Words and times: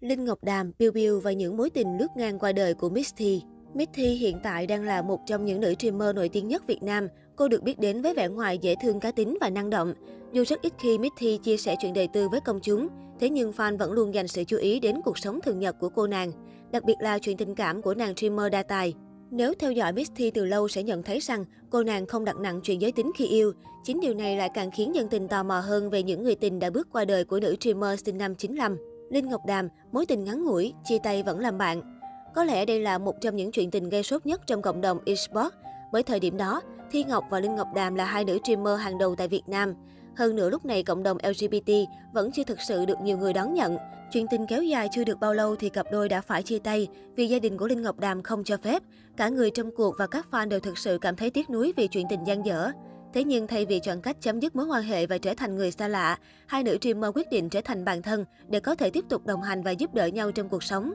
Linh 0.00 0.24
Ngọc 0.24 0.44
Đàm, 0.44 0.72
Biu 0.78 0.92
Biu 0.92 1.20
và 1.20 1.32
những 1.32 1.56
mối 1.56 1.70
tình 1.70 1.98
lướt 1.98 2.06
ngang 2.16 2.38
qua 2.38 2.52
đời 2.52 2.74
của 2.74 2.88
Miss 2.88 3.14
Thi. 3.16 3.42
Miss 3.74 3.90
Thi 3.94 4.04
hiện 4.04 4.36
tại 4.42 4.66
đang 4.66 4.84
là 4.84 5.02
một 5.02 5.20
trong 5.26 5.44
những 5.44 5.60
nữ 5.60 5.74
streamer 5.78 6.14
nổi 6.14 6.28
tiếng 6.28 6.48
nhất 6.48 6.66
Việt 6.66 6.82
Nam. 6.82 7.08
Cô 7.36 7.48
được 7.48 7.62
biết 7.62 7.78
đến 7.78 8.02
với 8.02 8.14
vẻ 8.14 8.28
ngoài 8.28 8.58
dễ 8.58 8.74
thương 8.82 9.00
cá 9.00 9.10
tính 9.10 9.38
và 9.40 9.50
năng 9.50 9.70
động. 9.70 9.94
Dù 10.32 10.44
rất 10.44 10.62
ít 10.62 10.72
khi 10.78 10.98
Miss 10.98 11.14
Thi 11.18 11.38
chia 11.42 11.56
sẻ 11.56 11.76
chuyện 11.80 11.94
đời 11.94 12.08
tư 12.12 12.28
với 12.28 12.40
công 12.40 12.60
chúng, 12.60 12.88
thế 13.20 13.30
nhưng 13.30 13.52
fan 13.52 13.78
vẫn 13.78 13.92
luôn 13.92 14.14
dành 14.14 14.28
sự 14.28 14.44
chú 14.44 14.56
ý 14.56 14.80
đến 14.80 15.00
cuộc 15.04 15.18
sống 15.18 15.40
thường 15.40 15.58
nhật 15.58 15.76
của 15.80 15.88
cô 15.88 16.06
nàng, 16.06 16.32
đặc 16.72 16.84
biệt 16.84 16.96
là 17.00 17.18
chuyện 17.18 17.36
tình 17.36 17.54
cảm 17.54 17.82
của 17.82 17.94
nàng 17.94 18.16
streamer 18.16 18.52
đa 18.52 18.62
tài. 18.62 18.94
Nếu 19.30 19.54
theo 19.58 19.72
dõi 19.72 19.92
Miss 19.92 20.12
Thi 20.16 20.30
từ 20.30 20.44
lâu 20.44 20.68
sẽ 20.68 20.82
nhận 20.82 21.02
thấy 21.02 21.18
rằng 21.18 21.44
cô 21.70 21.82
nàng 21.82 22.06
không 22.06 22.24
đặt 22.24 22.36
nặng 22.36 22.60
chuyện 22.62 22.80
giới 22.80 22.92
tính 22.92 23.10
khi 23.16 23.26
yêu. 23.26 23.52
Chính 23.84 24.00
điều 24.00 24.14
này 24.14 24.36
lại 24.36 24.50
càng 24.54 24.70
khiến 24.70 24.94
dân 24.94 25.08
tình 25.08 25.28
tò 25.28 25.42
mò 25.42 25.60
hơn 25.60 25.90
về 25.90 26.02
những 26.02 26.22
người 26.22 26.34
tình 26.34 26.58
đã 26.58 26.70
bước 26.70 26.88
qua 26.92 27.04
đời 27.04 27.24
của 27.24 27.40
nữ 27.40 27.56
streamer 27.60 28.00
sinh 28.04 28.18
năm 28.18 28.34
95. 28.34 28.76
Linh 29.10 29.28
Ngọc 29.28 29.46
Đàm, 29.46 29.68
mối 29.92 30.06
tình 30.06 30.24
ngắn 30.24 30.44
ngủi, 30.44 30.74
chia 30.84 30.98
tay 30.98 31.22
vẫn 31.22 31.40
làm 31.40 31.58
bạn. 31.58 32.00
Có 32.34 32.44
lẽ 32.44 32.64
đây 32.64 32.80
là 32.80 32.98
một 32.98 33.20
trong 33.20 33.36
những 33.36 33.52
chuyện 33.52 33.70
tình 33.70 33.88
gây 33.88 34.02
sốt 34.02 34.26
nhất 34.26 34.40
trong 34.46 34.62
cộng 34.62 34.80
đồng 34.80 34.98
esports. 35.06 35.56
Bởi 35.92 36.02
thời 36.02 36.20
điểm 36.20 36.36
đó, 36.36 36.60
Thi 36.90 37.04
Ngọc 37.04 37.24
và 37.30 37.40
Linh 37.40 37.54
Ngọc 37.54 37.68
Đàm 37.74 37.94
là 37.94 38.04
hai 38.04 38.24
nữ 38.24 38.38
streamer 38.44 38.80
hàng 38.80 38.98
đầu 38.98 39.14
tại 39.16 39.28
Việt 39.28 39.42
Nam. 39.46 39.74
Hơn 40.16 40.36
nữa 40.36 40.50
lúc 40.50 40.64
này 40.64 40.82
cộng 40.82 41.02
đồng 41.02 41.18
LGBT 41.22 41.72
vẫn 42.12 42.30
chưa 42.32 42.44
thực 42.44 42.60
sự 42.60 42.84
được 42.84 43.00
nhiều 43.00 43.18
người 43.18 43.32
đón 43.32 43.54
nhận. 43.54 43.76
Chuyện 44.12 44.26
tình 44.30 44.46
kéo 44.46 44.62
dài 44.62 44.88
chưa 44.92 45.04
được 45.04 45.20
bao 45.20 45.34
lâu 45.34 45.56
thì 45.56 45.68
cặp 45.68 45.86
đôi 45.92 46.08
đã 46.08 46.20
phải 46.20 46.42
chia 46.42 46.58
tay 46.58 46.88
vì 47.16 47.26
gia 47.26 47.38
đình 47.38 47.56
của 47.58 47.66
Linh 47.66 47.82
Ngọc 47.82 47.98
Đàm 47.98 48.22
không 48.22 48.44
cho 48.44 48.56
phép. 48.56 48.82
Cả 49.16 49.28
người 49.28 49.50
trong 49.50 49.70
cuộc 49.76 49.94
và 49.98 50.06
các 50.06 50.26
fan 50.30 50.48
đều 50.48 50.60
thực 50.60 50.78
sự 50.78 50.98
cảm 51.00 51.16
thấy 51.16 51.30
tiếc 51.30 51.50
nuối 51.50 51.72
vì 51.76 51.86
chuyện 51.86 52.06
tình 52.10 52.24
gian 52.24 52.46
dở. 52.46 52.70
Thế 53.14 53.24
nhưng 53.24 53.46
thay 53.46 53.66
vì 53.66 53.80
chọn 53.80 54.00
cách 54.00 54.16
chấm 54.20 54.40
dứt 54.40 54.56
mối 54.56 54.66
quan 54.66 54.82
hệ 54.82 55.06
và 55.06 55.18
trở 55.18 55.34
thành 55.34 55.56
người 55.56 55.70
xa 55.70 55.88
lạ, 55.88 56.18
hai 56.46 56.62
nữ 56.62 56.78
streamer 56.80 57.10
quyết 57.14 57.30
định 57.30 57.48
trở 57.48 57.60
thành 57.60 57.84
bạn 57.84 58.02
thân 58.02 58.24
để 58.48 58.60
có 58.60 58.74
thể 58.74 58.90
tiếp 58.90 59.04
tục 59.08 59.26
đồng 59.26 59.42
hành 59.42 59.62
và 59.62 59.70
giúp 59.70 59.94
đỡ 59.94 60.06
nhau 60.06 60.32
trong 60.32 60.48
cuộc 60.48 60.62
sống. 60.62 60.92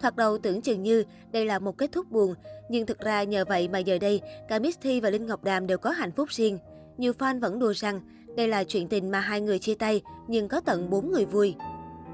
Thoạt 0.00 0.16
đầu 0.16 0.38
tưởng 0.38 0.60
chừng 0.60 0.82
như 0.82 1.04
đây 1.32 1.46
là 1.46 1.58
một 1.58 1.78
kết 1.78 1.92
thúc 1.92 2.10
buồn, 2.10 2.34
nhưng 2.68 2.86
thực 2.86 3.00
ra 3.00 3.22
nhờ 3.22 3.44
vậy 3.48 3.68
mà 3.68 3.78
giờ 3.78 3.98
đây, 3.98 4.20
cả 4.48 4.58
Miss 4.58 4.78
Thi 4.80 5.00
và 5.00 5.10
Linh 5.10 5.26
Ngọc 5.26 5.44
Đàm 5.44 5.66
đều 5.66 5.78
có 5.78 5.90
hạnh 5.90 6.12
phúc 6.12 6.28
riêng. 6.28 6.58
Nhiều 6.98 7.12
fan 7.18 7.40
vẫn 7.40 7.58
đùa 7.58 7.72
rằng 7.76 8.00
đây 8.36 8.48
là 8.48 8.64
chuyện 8.64 8.88
tình 8.88 9.10
mà 9.10 9.20
hai 9.20 9.40
người 9.40 9.58
chia 9.58 9.74
tay, 9.74 10.02
nhưng 10.28 10.48
có 10.48 10.60
tận 10.60 10.90
4 10.90 11.12
người 11.12 11.24
vui. 11.24 11.54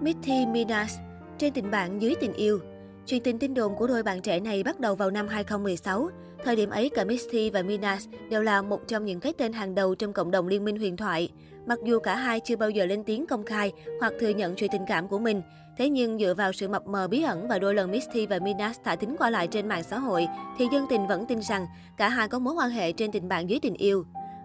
Miss 0.01 0.19
Thi 0.23 0.47
Minas, 0.47 0.95
trên 1.39 1.53
tình 1.53 1.71
bạn 1.71 2.03
dưới 2.03 2.15
tình 2.21 2.33
yêu. 2.33 2.61
Chuyện 3.07 3.23
tình 3.23 3.39
tin 3.39 3.55
đồn 3.55 3.77
của 3.77 3.87
đôi 3.87 4.03
bạn 4.03 4.23
trẻ 4.23 4.41
này 4.41 4.63
bắt 4.63 4.81
đầu 4.81 4.95
vào 4.95 5.11
năm 5.11 5.29
2016. 5.29 6.09
Thời 6.45 6.57
điểm 6.57 6.71
ấy, 6.71 6.89
cả 6.89 7.05
Misty 7.05 7.51
và 7.51 7.63
Minas 7.63 8.09
đều 8.31 8.43
là 8.43 8.63
một 8.63 8.89
trong 8.89 9.05
những 9.05 9.21
cái 9.21 9.33
tên 9.39 9.53
hàng 9.53 9.75
đầu 9.75 9.95
trong 9.95 10.13
cộng 10.13 10.31
đồng 10.31 10.49
liên 10.49 10.65
minh 10.65 10.77
huyền 10.77 10.97
thoại. 10.97 11.29
Mặc 11.67 11.79
dù 11.85 11.99
cả 11.99 12.17
hai 12.17 12.41
chưa 12.41 12.57
bao 12.57 12.71
giờ 12.71 12.87
lên 12.87 13.05
tiếng 13.05 13.27
công 13.27 13.45
khai 13.45 13.73
hoặc 14.01 14.13
thừa 14.21 14.29
nhận 14.29 14.55
chuyện 14.55 14.71
tình 14.73 14.85
cảm 14.89 15.09
của 15.09 15.19
mình, 15.19 15.43
thế 15.79 15.89
nhưng 15.89 16.19
dựa 16.19 16.35
vào 16.35 16.53
sự 16.53 16.69
mập 16.69 16.87
mờ 16.87 17.09
bí 17.09 17.23
ẩn 17.23 17.49
và 17.49 17.59
đôi 17.59 17.75
lần 17.75 17.91
Misty 17.91 18.27
và 18.27 18.39
Minas 18.39 18.79
thả 18.85 18.97
thính 18.97 19.17
qua 19.19 19.31
lại 19.31 19.47
trên 19.47 19.69
mạng 19.69 19.83
xã 19.83 19.99
hội, 19.99 20.27
thì 20.59 20.67
dân 20.73 20.87
tình 20.91 21.07
vẫn 21.07 21.27
tin 21.27 21.43
rằng 21.43 21.67
cả 21.97 22.09
hai 22.09 22.29
có 22.29 22.39
mối 22.39 22.55
quan 22.55 22.71
hệ 22.71 22.93
trên 22.93 23.13
tình 23.13 23.29
bạn 23.29 23.51
dưới 23.51 23.59
tình 23.63 23.75
yêu. 23.75 24.05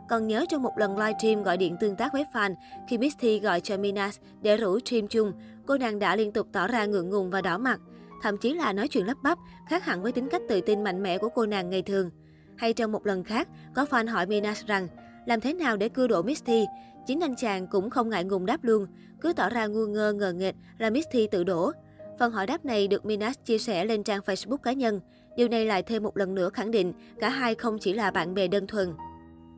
Còn 0.10 0.28
nhớ 0.28 0.46
trong 0.50 0.64
một 0.64 0.74
lần 0.78 0.98
livestream 0.98 1.44
gọi 1.44 1.58
điện 1.58 1.76
tương 1.80 1.96
tác 1.96 2.14
với 2.14 2.26
fan, 2.34 2.56
khi 2.90 2.98
Misty 2.98 3.40
gọi 3.40 3.62
cho 3.62 3.78
Minas 3.78 4.20
để 4.42 4.58
rủ 4.58 4.80
stream 4.80 5.08
chung, 5.08 5.32
cô 5.66 5.78
nàng 5.78 6.00
đã 6.00 6.16
liên 6.16 6.32
tục 6.32 6.48
tỏ 6.52 6.68
ra 6.68 6.86
ngượng 6.86 7.10
ngùng 7.10 7.30
và 7.30 7.42
đỏ 7.42 7.58
mặt 7.58 7.80
thậm 8.22 8.38
chí 8.38 8.54
là 8.54 8.74
nói 8.74 8.88
chuyện 8.88 9.08
lắp 9.08 9.18
bắp, 9.24 9.38
khác 9.70 9.86
hẳn 9.86 10.02
với 10.02 10.12
tính 10.12 10.30
cách 10.32 10.42
tự 10.50 10.62
tin 10.62 10.84
mạnh 10.84 11.04
mẽ 11.04 11.18
của 11.18 11.30
cô 11.30 11.46
nàng 11.46 11.70
ngày 11.70 11.82
thường. 11.82 12.10
Hay 12.58 12.74
trong 12.74 12.92
một 12.92 13.06
lần 13.06 13.24
khác, 13.24 13.48
có 13.76 13.86
fan 13.90 14.10
hỏi 14.12 14.26
Minas 14.26 14.66
rằng, 14.66 14.88
làm 15.26 15.42
thế 15.42 15.54
nào 15.54 15.78
để 15.78 15.90
cưa 15.90 16.08
đổ 16.08 16.22
Misty? 16.22 16.66
Chính 17.08 17.20
anh 17.20 17.36
chàng 17.36 17.68
cũng 17.68 17.90
không 17.90 18.10
ngại 18.10 18.24
ngùng 18.24 18.46
đáp 18.46 18.64
luôn, 18.64 18.88
cứ 19.22 19.34
tỏ 19.34 19.50
ra 19.50 19.68
ngu 19.68 19.86
ngơ 19.86 20.14
ngờ 20.14 20.34
nghệch 20.34 20.56
là 20.78 20.90
Misty 20.90 21.28
tự 21.28 21.44
đổ. 21.44 21.72
Phần 22.20 22.32
hỏi 22.32 22.48
đáp 22.48 22.66
này 22.66 22.88
được 22.88 23.06
Minas 23.06 23.36
chia 23.46 23.58
sẻ 23.58 23.86
lên 23.86 24.04
trang 24.04 24.22
Facebook 24.26 24.58
cá 24.58 24.74
nhân. 24.74 25.00
Điều 25.38 25.48
này 25.48 25.66
lại 25.66 25.84
thêm 25.84 26.04
một 26.04 26.18
lần 26.18 26.36
nữa 26.36 26.50
khẳng 26.50 26.72
định 26.72 26.94
cả 27.20 27.30
hai 27.30 27.56
không 27.56 27.80
chỉ 27.80 27.94
là 27.94 28.12
bạn 28.12 28.34
bè 28.34 28.48
đơn 28.48 28.68
thuần. 28.68 28.94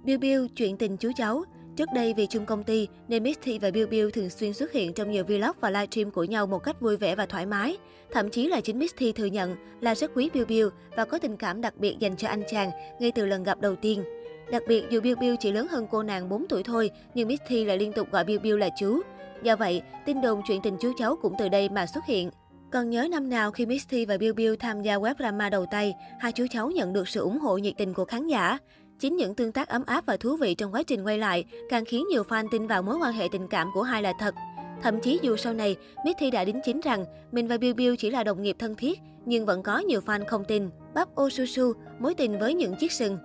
Bill 0.04 0.18
Bill 0.18 0.46
chuyện 0.56 0.78
tình 0.78 0.98
chú 0.98 1.12
cháu 1.16 1.44
Trước 1.80 1.94
đây 1.94 2.14
vì 2.14 2.26
chung 2.26 2.46
công 2.46 2.64
ty 2.64 2.88
nên 3.08 3.24
Misty 3.24 3.60
và 3.60 3.72
Bill 3.72 3.88
Bill 3.88 4.10
thường 4.10 4.30
xuyên 4.30 4.54
xuất 4.54 4.72
hiện 4.72 4.94
trong 4.94 5.12
nhiều 5.12 5.24
vlog 5.24 5.52
và 5.60 5.70
livestream 5.70 6.12
của 6.12 6.24
nhau 6.24 6.48
một 6.48 6.60
cách 6.60 6.82
vui 6.82 6.98
vẻ 6.98 7.16
và 7.16 7.26
thoải 7.26 7.46
mái. 7.46 7.78
Thậm 8.12 8.30
chí 8.30 8.48
là 8.48 8.62
chính 8.62 8.80
Misty 8.80 9.12
thừa 9.12 9.26
nhận 9.26 9.56
là 9.82 9.96
rất 9.96 10.12
quý 10.16 10.30
Bill 10.34 10.46
Bill 10.46 10.68
và 10.98 11.06
có 11.06 11.18
tình 11.18 11.38
cảm 11.38 11.62
đặc 11.62 11.78
biệt 11.78 11.96
dành 12.00 12.16
cho 12.16 12.28
anh 12.28 12.44
chàng 12.48 12.72
ngay 13.00 13.12
từ 13.12 13.26
lần 13.26 13.44
gặp 13.44 13.62
đầu 13.62 13.76
tiên. 13.76 14.04
Đặc 14.52 14.64
biệt 14.68 14.84
dù 14.90 15.02
Bill 15.02 15.20
Bill 15.20 15.36
chỉ 15.40 15.52
lớn 15.52 15.68
hơn 15.68 15.88
cô 15.92 16.04
nàng 16.04 16.30
4 16.30 16.48
tuổi 16.48 16.64
thôi, 16.64 16.92
nhưng 17.14 17.28
Misty 17.28 17.66
lại 17.66 17.78
liên 17.78 17.94
tục 17.94 18.12
gọi 18.12 18.24
Bill 18.24 18.40
Bill 18.40 18.60
là 18.60 18.70
chú. 18.80 19.02
Do 19.44 19.56
vậy, 19.56 19.82
tin 20.06 20.22
đồn 20.22 20.42
chuyện 20.48 20.62
tình 20.62 20.78
chú 20.80 20.92
cháu 20.98 21.16
cũng 21.22 21.34
từ 21.40 21.50
đây 21.50 21.70
mà 21.70 21.86
xuất 21.86 22.06
hiện. 22.06 22.30
Còn 22.72 22.90
nhớ 22.90 23.08
năm 23.12 23.30
nào 23.30 23.52
khi 23.52 23.66
Misty 23.66 24.06
và 24.06 24.18
Bill 24.18 24.34
Bill 24.34 24.56
tham 24.56 24.82
gia 24.82 24.96
web 24.96 25.14
drama 25.20 25.50
đầu 25.50 25.66
tay, 25.72 25.94
hai 26.20 26.32
chú 26.32 26.46
cháu 26.52 26.72
nhận 26.72 26.94
được 26.94 27.08
sự 27.08 27.22
ủng 27.22 27.40
hộ 27.40 27.58
nhiệt 27.58 27.74
tình 27.78 27.94
của 27.94 28.06
khán 28.06 28.28
giả. 28.28 28.58
Chính 29.00 29.16
những 29.16 29.36
tương 29.36 29.52
tác 29.52 29.68
ấm 29.68 29.84
áp 29.86 30.06
và 30.06 30.18
thú 30.18 30.36
vị 30.36 30.56
trong 30.56 30.74
quá 30.74 30.84
trình 30.84 31.04
quay 31.04 31.18
lại 31.18 31.46
càng 31.70 31.86
khiến 31.86 32.06
nhiều 32.10 32.24
fan 32.24 32.48
tin 32.52 32.68
vào 32.68 32.82
mối 32.82 32.98
quan 33.02 33.14
hệ 33.14 33.28
tình 33.32 33.48
cảm 33.48 33.70
của 33.74 33.82
hai 33.82 34.02
là 34.02 34.14
thật. 34.20 34.36
Thậm 34.82 35.00
chí 35.02 35.20
dù 35.22 35.36
sau 35.36 35.54
này, 35.54 35.76
Mithy 36.06 36.32
đã 36.32 36.46
đính 36.46 36.60
chính 36.66 36.80
rằng 36.80 37.06
mình 37.32 37.48
và 37.48 37.58
Bill 37.58 37.74
Bill 37.74 37.96
chỉ 37.96 38.10
là 38.10 38.24
đồng 38.24 38.42
nghiệp 38.42 38.56
thân 38.60 38.76
thiết, 38.76 39.00
nhưng 39.26 39.46
vẫn 39.46 39.64
có 39.64 39.78
nhiều 39.78 40.02
fan 40.06 40.26
không 40.26 40.46
tin. 40.46 40.70
Bắp 40.94 41.22
Osusu, 41.22 41.74
mối 42.00 42.14
tình 42.14 42.40
với 42.40 42.54
những 42.54 42.76
chiếc 42.76 42.92
sừng. 42.92 43.18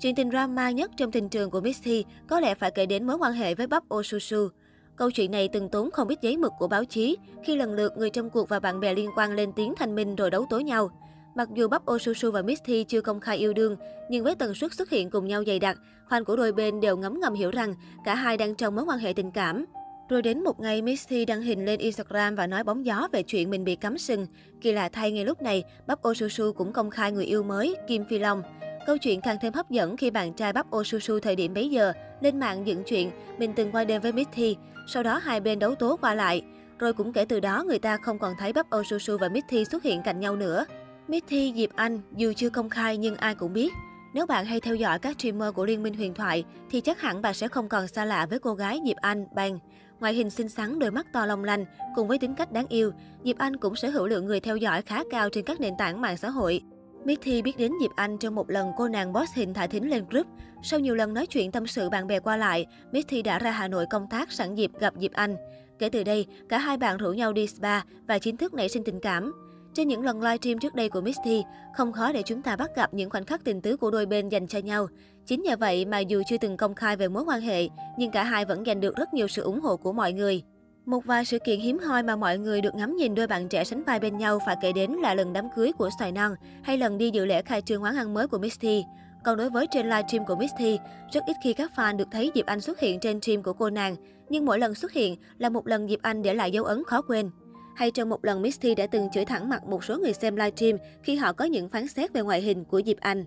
Chuyện 0.00 0.14
tình 0.14 0.30
drama 0.30 0.70
nhất 0.70 0.90
trong 0.96 1.12
tình 1.12 1.28
trường 1.28 1.50
của 1.50 1.60
Mithy 1.60 2.04
có 2.28 2.40
lẽ 2.40 2.54
phải 2.54 2.70
kể 2.70 2.86
đến 2.86 3.06
mối 3.06 3.16
quan 3.16 3.32
hệ 3.32 3.54
với 3.54 3.66
Bắp 3.66 3.94
Osusu. 3.94 4.48
Câu 4.96 5.10
chuyện 5.10 5.30
này 5.30 5.48
từng 5.52 5.68
tốn 5.68 5.90
không 5.90 6.08
ít 6.08 6.18
giấy 6.22 6.36
mực 6.36 6.52
của 6.58 6.68
báo 6.68 6.84
chí 6.84 7.16
khi 7.44 7.56
lần 7.56 7.72
lượt 7.74 7.92
người 7.96 8.10
trong 8.10 8.30
cuộc 8.30 8.48
và 8.48 8.60
bạn 8.60 8.80
bè 8.80 8.94
liên 8.94 9.10
quan 9.16 9.32
lên 9.32 9.52
tiếng 9.52 9.74
thanh 9.76 9.94
minh 9.94 10.16
rồi 10.16 10.30
đấu 10.30 10.46
tố 10.50 10.58
nhau. 10.60 10.90
Mặc 11.34 11.48
dù 11.54 11.68
Bắp 11.68 11.90
Osusu 11.90 12.30
và 12.30 12.42
Miss 12.42 12.62
Thi 12.64 12.84
chưa 12.84 13.00
công 13.00 13.20
khai 13.20 13.36
yêu 13.36 13.52
đương, 13.52 13.76
nhưng 14.10 14.24
với 14.24 14.34
tần 14.34 14.54
suất 14.54 14.74
xuất 14.74 14.90
hiện 14.90 15.10
cùng 15.10 15.26
nhau 15.26 15.44
dày 15.46 15.58
đặc, 15.58 15.78
fan 16.08 16.24
của 16.24 16.36
đôi 16.36 16.52
bên 16.52 16.80
đều 16.80 16.96
ngấm 16.96 17.20
ngầm 17.20 17.34
hiểu 17.34 17.50
rằng 17.50 17.74
cả 18.04 18.14
hai 18.14 18.36
đang 18.36 18.54
trong 18.54 18.76
mối 18.76 18.84
quan 18.84 18.98
hệ 18.98 19.12
tình 19.12 19.30
cảm. 19.30 19.64
Rồi 20.08 20.22
đến 20.22 20.44
một 20.44 20.60
ngày, 20.60 20.82
Miss 20.82 21.08
Thi 21.08 21.24
đăng 21.24 21.42
hình 21.42 21.64
lên 21.64 21.80
Instagram 21.80 22.34
và 22.34 22.46
nói 22.46 22.64
bóng 22.64 22.86
gió 22.86 23.08
về 23.12 23.22
chuyện 23.22 23.50
mình 23.50 23.64
bị 23.64 23.76
cắm 23.76 23.98
sừng. 23.98 24.26
Kỳ 24.60 24.72
lạ 24.72 24.88
thay 24.88 25.12
ngay 25.12 25.24
lúc 25.24 25.42
này, 25.42 25.64
Bắp 25.86 26.08
Osusu 26.08 26.52
cũng 26.52 26.72
công 26.72 26.90
khai 26.90 27.12
người 27.12 27.24
yêu 27.24 27.42
mới, 27.42 27.76
Kim 27.88 28.04
Phi 28.04 28.18
Long. 28.18 28.42
Câu 28.86 28.98
chuyện 28.98 29.20
càng 29.20 29.36
thêm 29.42 29.52
hấp 29.52 29.70
dẫn 29.70 29.96
khi 29.96 30.10
bạn 30.10 30.32
trai 30.32 30.52
Bắp 30.52 30.76
Osusu 30.76 31.18
thời 31.18 31.36
điểm 31.36 31.54
bấy 31.54 31.70
giờ 31.70 31.92
lên 32.20 32.40
mạng 32.40 32.66
dựng 32.66 32.82
chuyện 32.86 33.10
mình 33.38 33.52
từng 33.56 33.72
qua 33.72 33.84
đêm 33.84 34.02
với 34.02 34.12
Miss 34.12 34.30
Thi. 34.32 34.56
Sau 34.88 35.02
đó 35.02 35.20
hai 35.22 35.40
bên 35.40 35.58
đấu 35.58 35.74
tố 35.74 35.96
qua 36.00 36.14
lại. 36.14 36.42
Rồi 36.78 36.92
cũng 36.92 37.12
kể 37.12 37.24
từ 37.24 37.40
đó 37.40 37.64
người 37.66 37.78
ta 37.78 37.96
không 37.96 38.18
còn 38.18 38.32
thấy 38.38 38.52
Bắp 38.52 38.66
Osusu 38.76 39.18
và 39.18 39.28
Miss 39.28 39.46
Thi 39.48 39.64
xuất 39.64 39.82
hiện 39.82 40.02
cạnh 40.04 40.20
nhau 40.20 40.36
nữa. 40.36 40.64
Mithy 41.08 41.52
Diệp 41.56 41.70
Anh 41.76 42.00
dù 42.16 42.32
chưa 42.36 42.50
công 42.50 42.70
khai 42.70 42.96
nhưng 42.96 43.16
ai 43.16 43.34
cũng 43.34 43.52
biết. 43.52 43.72
Nếu 44.14 44.26
bạn 44.26 44.44
hay 44.44 44.60
theo 44.60 44.74
dõi 44.74 44.98
các 44.98 45.16
streamer 45.18 45.54
của 45.54 45.66
Liên 45.66 45.82
minh 45.82 45.94
huyền 45.94 46.14
thoại 46.14 46.44
thì 46.70 46.80
chắc 46.80 47.00
hẳn 47.00 47.22
bạn 47.22 47.34
sẽ 47.34 47.48
không 47.48 47.68
còn 47.68 47.88
xa 47.88 48.04
lạ 48.04 48.26
với 48.26 48.38
cô 48.38 48.54
gái 48.54 48.80
Diệp 48.86 48.96
Anh, 48.96 49.26
Bang. 49.34 49.58
Ngoại 50.00 50.14
hình 50.14 50.30
xinh 50.30 50.48
xắn, 50.48 50.78
đôi 50.78 50.90
mắt 50.90 51.06
to 51.12 51.26
long 51.26 51.44
lanh, 51.44 51.64
cùng 51.94 52.08
với 52.08 52.18
tính 52.18 52.34
cách 52.34 52.52
đáng 52.52 52.66
yêu, 52.68 52.92
Diệp 53.24 53.38
Anh 53.38 53.56
cũng 53.56 53.76
sở 53.76 53.88
hữu 53.88 54.06
lượng 54.06 54.26
người 54.26 54.40
theo 54.40 54.56
dõi 54.56 54.82
khá 54.82 55.02
cao 55.10 55.28
trên 55.28 55.44
các 55.44 55.60
nền 55.60 55.74
tảng 55.78 56.00
mạng 56.00 56.16
xã 56.16 56.30
hội. 56.30 56.62
Mithy 57.04 57.42
biết 57.42 57.56
đến 57.58 57.72
Diệp 57.80 57.90
Anh 57.96 58.18
trong 58.18 58.34
một 58.34 58.50
lần 58.50 58.72
cô 58.76 58.88
nàng 58.88 59.12
boss 59.12 59.34
hình 59.34 59.54
thả 59.54 59.66
thính 59.66 59.90
lên 59.90 60.04
group. 60.10 60.26
Sau 60.62 60.80
nhiều 60.80 60.94
lần 60.94 61.14
nói 61.14 61.26
chuyện 61.26 61.52
tâm 61.52 61.66
sự 61.66 61.90
bạn 61.90 62.06
bè 62.06 62.20
qua 62.20 62.36
lại, 62.36 62.66
Mithy 62.92 63.22
đã 63.22 63.38
ra 63.38 63.50
Hà 63.50 63.68
Nội 63.68 63.86
công 63.90 64.06
tác 64.10 64.32
sẵn 64.32 64.54
dịp 64.54 64.70
gặp 64.80 64.94
Diệp 65.00 65.12
Anh. 65.12 65.36
Kể 65.78 65.88
từ 65.88 66.04
đây, 66.04 66.26
cả 66.48 66.58
hai 66.58 66.76
bạn 66.76 66.96
rủ 66.96 67.12
nhau 67.12 67.32
đi 67.32 67.46
spa 67.46 67.80
và 68.06 68.18
chính 68.18 68.36
thức 68.36 68.54
nảy 68.54 68.68
sinh 68.68 68.84
tình 68.84 69.00
cảm. 69.00 69.32
Trên 69.74 69.88
những 69.88 70.04
lần 70.04 70.20
live 70.20 70.36
stream 70.36 70.58
trước 70.58 70.74
đây 70.74 70.88
của 70.88 71.00
Misty, 71.00 71.42
không 71.74 71.92
khó 71.92 72.12
để 72.12 72.22
chúng 72.22 72.42
ta 72.42 72.56
bắt 72.56 72.70
gặp 72.76 72.94
những 72.94 73.10
khoảnh 73.10 73.24
khắc 73.24 73.44
tình 73.44 73.60
tứ 73.60 73.76
của 73.76 73.90
đôi 73.90 74.06
bên 74.06 74.28
dành 74.28 74.46
cho 74.46 74.58
nhau. 74.58 74.86
Chính 75.26 75.42
nhờ 75.42 75.56
vậy 75.56 75.84
mà 75.84 75.98
dù 75.98 76.22
chưa 76.26 76.36
từng 76.40 76.56
công 76.56 76.74
khai 76.74 76.96
về 76.96 77.08
mối 77.08 77.24
quan 77.26 77.40
hệ, 77.40 77.68
nhưng 77.98 78.10
cả 78.10 78.24
hai 78.24 78.44
vẫn 78.44 78.64
giành 78.64 78.80
được 78.80 78.96
rất 78.96 79.14
nhiều 79.14 79.28
sự 79.28 79.42
ủng 79.42 79.60
hộ 79.60 79.76
của 79.76 79.92
mọi 79.92 80.12
người. 80.12 80.42
Một 80.84 81.04
vài 81.04 81.24
sự 81.24 81.38
kiện 81.38 81.60
hiếm 81.60 81.78
hoi 81.78 82.02
mà 82.02 82.16
mọi 82.16 82.38
người 82.38 82.60
được 82.60 82.74
ngắm 82.74 82.96
nhìn 82.96 83.14
đôi 83.14 83.26
bạn 83.26 83.48
trẻ 83.48 83.64
sánh 83.64 83.82
vai 83.82 84.00
bên 84.00 84.18
nhau 84.18 84.38
phải 84.46 84.56
kể 84.62 84.72
đến 84.72 84.90
là 84.90 85.14
lần 85.14 85.32
đám 85.32 85.48
cưới 85.56 85.72
của 85.72 85.90
Xoài 85.98 86.12
Non 86.12 86.34
hay 86.62 86.78
lần 86.78 86.98
đi 86.98 87.10
dự 87.10 87.24
lễ 87.24 87.42
khai 87.42 87.62
trương 87.62 87.82
quán 87.82 87.96
ăn 87.96 88.14
mới 88.14 88.28
của 88.28 88.38
Misty. 88.38 88.84
Còn 89.24 89.38
đối 89.38 89.50
với 89.50 89.66
trên 89.70 89.86
livestream 89.86 90.26
của 90.26 90.36
Misty, 90.36 90.78
rất 91.12 91.24
ít 91.26 91.36
khi 91.44 91.52
các 91.52 91.72
fan 91.76 91.96
được 91.96 92.08
thấy 92.12 92.30
Diệp 92.34 92.46
Anh 92.46 92.60
xuất 92.60 92.80
hiện 92.80 93.00
trên 93.00 93.20
stream 93.20 93.42
của 93.42 93.52
cô 93.52 93.70
nàng, 93.70 93.96
nhưng 94.28 94.44
mỗi 94.44 94.58
lần 94.58 94.74
xuất 94.74 94.92
hiện 94.92 95.16
là 95.38 95.48
một 95.48 95.66
lần 95.66 95.88
Diệp 95.88 96.02
Anh 96.02 96.22
để 96.22 96.34
lại 96.34 96.50
dấu 96.50 96.64
ấn 96.64 96.84
khó 96.84 97.02
quên. 97.02 97.30
Hay 97.74 97.90
trong 97.90 98.08
một 98.08 98.24
lần 98.24 98.42
Misty 98.42 98.74
đã 98.74 98.86
từng 98.86 99.08
chửi 99.12 99.24
thẳng 99.24 99.48
mặt 99.48 99.64
một 99.66 99.84
số 99.84 99.98
người 99.98 100.12
xem 100.12 100.36
livestream 100.36 100.76
khi 101.02 101.16
họ 101.16 101.32
có 101.32 101.44
những 101.44 101.68
phán 101.68 101.88
xét 101.88 102.12
về 102.12 102.22
ngoại 102.22 102.40
hình 102.40 102.64
của 102.64 102.82
Diệp 102.86 103.00
Anh. 103.00 103.24